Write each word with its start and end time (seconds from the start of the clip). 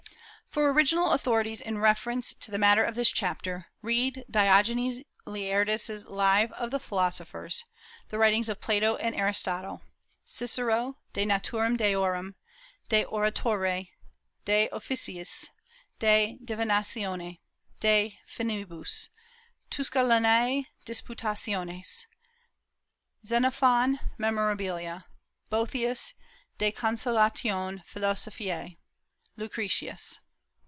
For 0.51 0.69
original 0.73 1.13
authorities 1.13 1.61
in 1.61 1.77
reference 1.77 2.33
to 2.33 2.51
the 2.51 2.57
matter 2.57 2.83
of 2.83 2.93
this 2.95 3.09
chapter, 3.09 3.67
read 3.81 4.25
Diogenes 4.29 5.01
Laertius's 5.25 6.05
Lives 6.07 6.51
of 6.57 6.71
the 6.71 6.79
Philosophers; 6.79 7.63
the 8.09 8.17
Writings 8.17 8.49
of 8.49 8.59
Plato 8.59 8.97
and 8.97 9.15
Aristotle; 9.15 9.81
Cicero, 10.25 10.97
De 11.13 11.25
Natura 11.25 11.69
Deorum, 11.77 12.35
De 12.89 13.05
Oratore, 13.05 13.91
De 14.43 14.67
Officiis, 14.73 15.47
De 15.99 16.37
Divinatione, 16.43 17.39
De 17.79 18.19
Finibus, 18.27 19.07
Tusculanae 19.69 20.65
Disputationes; 20.85 22.07
Xenophon, 23.25 24.01
Memorabilia; 24.17 25.05
Boethius, 25.49 26.13
De 26.57 26.73
Consolatione 26.73 27.85
Philosophiae; 27.85 28.75
Lucretius. 29.37 30.19